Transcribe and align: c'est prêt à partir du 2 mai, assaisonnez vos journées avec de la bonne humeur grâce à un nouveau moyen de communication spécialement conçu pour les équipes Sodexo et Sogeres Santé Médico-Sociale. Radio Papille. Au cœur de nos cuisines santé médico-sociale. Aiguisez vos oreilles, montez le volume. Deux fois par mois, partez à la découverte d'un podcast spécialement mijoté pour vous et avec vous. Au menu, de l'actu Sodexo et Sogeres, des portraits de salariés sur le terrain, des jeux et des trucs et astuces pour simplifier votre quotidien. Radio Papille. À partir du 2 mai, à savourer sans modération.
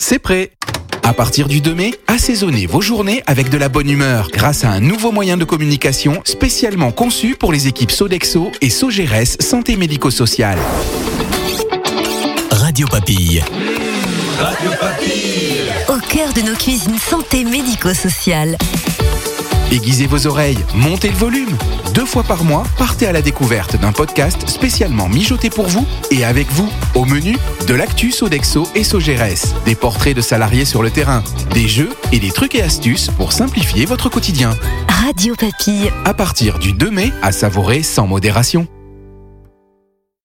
c'est 0.00 0.18
prêt 0.18 0.50
à 1.02 1.12
partir 1.12 1.48
du 1.48 1.60
2 1.60 1.74
mai, 1.74 1.94
assaisonnez 2.06 2.66
vos 2.66 2.80
journées 2.80 3.22
avec 3.26 3.48
de 3.48 3.58
la 3.58 3.68
bonne 3.68 3.88
humeur 3.88 4.28
grâce 4.32 4.64
à 4.64 4.70
un 4.70 4.80
nouveau 4.80 5.12
moyen 5.12 5.36
de 5.36 5.44
communication 5.44 6.20
spécialement 6.24 6.92
conçu 6.92 7.36
pour 7.36 7.52
les 7.52 7.68
équipes 7.68 7.90
Sodexo 7.90 8.50
et 8.60 8.70
Sogeres 8.70 9.40
Santé 9.40 9.76
Médico-Sociale. 9.76 10.58
Radio 12.50 12.86
Papille. 12.88 13.42
Au 15.88 15.98
cœur 15.98 16.32
de 16.32 16.42
nos 16.42 16.54
cuisines 16.56 16.98
santé 16.98 17.44
médico-sociale. 17.44 18.56
Aiguisez 19.72 20.06
vos 20.06 20.26
oreilles, 20.26 20.58
montez 20.74 21.08
le 21.08 21.16
volume. 21.16 21.56
Deux 21.94 22.04
fois 22.04 22.24
par 22.24 22.42
mois, 22.42 22.64
partez 22.76 23.06
à 23.06 23.12
la 23.12 23.22
découverte 23.22 23.76
d'un 23.76 23.92
podcast 23.92 24.48
spécialement 24.48 25.08
mijoté 25.08 25.48
pour 25.48 25.66
vous 25.66 25.86
et 26.10 26.24
avec 26.24 26.50
vous. 26.50 26.68
Au 26.94 27.04
menu, 27.04 27.36
de 27.70 27.74
l'actu 27.76 28.10
Sodexo 28.10 28.66
et 28.74 28.82
Sogeres, 28.82 29.54
des 29.64 29.76
portraits 29.76 30.16
de 30.16 30.20
salariés 30.20 30.64
sur 30.64 30.82
le 30.82 30.90
terrain, 30.90 31.22
des 31.54 31.68
jeux 31.68 31.90
et 32.10 32.18
des 32.18 32.32
trucs 32.32 32.56
et 32.56 32.62
astuces 32.62 33.10
pour 33.16 33.32
simplifier 33.32 33.84
votre 33.84 34.08
quotidien. 34.08 34.56
Radio 34.88 35.36
Papille. 35.36 35.92
À 36.04 36.12
partir 36.12 36.58
du 36.58 36.72
2 36.72 36.90
mai, 36.90 37.12
à 37.22 37.30
savourer 37.30 37.84
sans 37.84 38.08
modération. 38.08 38.66